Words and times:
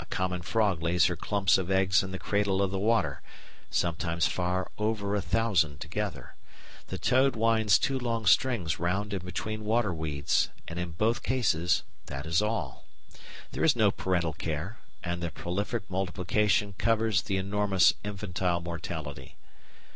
A 0.00 0.06
common 0.06 0.42
frog 0.42 0.82
lays 0.82 1.06
her 1.06 1.14
clumps 1.14 1.56
of 1.56 1.70
eggs 1.70 2.02
in 2.02 2.10
the 2.10 2.18
cradle 2.18 2.60
of 2.60 2.72
the 2.72 2.80
water, 2.80 3.22
sometimes 3.70 4.26
far 4.26 4.72
over 4.76 5.14
a 5.14 5.22
thousand 5.22 5.78
together; 5.78 6.34
the 6.88 6.98
toad 6.98 7.36
winds 7.36 7.78
two 7.78 7.96
long 7.96 8.26
strings 8.26 8.80
round 8.80 9.12
and 9.12 9.24
between 9.24 9.64
water 9.64 9.94
weeds; 9.94 10.48
and 10.66 10.80
in 10.80 10.90
both 10.90 11.22
cases 11.22 11.84
that 12.06 12.26
is 12.26 12.42
all. 12.42 12.86
There 13.52 13.62
is 13.62 13.76
no 13.76 13.92
parental 13.92 14.32
care, 14.32 14.78
and 15.04 15.22
the 15.22 15.30
prolific 15.30 15.88
multiplication 15.88 16.72
covers 16.72 17.22
the 17.22 17.36
enormous 17.36 17.94
infantile 18.02 18.58
mortality. 18.60 19.36